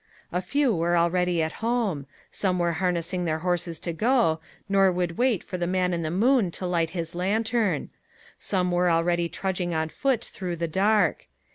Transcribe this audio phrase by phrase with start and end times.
[0.31, 5.15] A few were already at home; some were harnessing their horses to go, nor would
[5.19, 7.91] wait for the man in the moon to light his lantern;
[8.39, 11.27] some were already trudging on foot through the dark.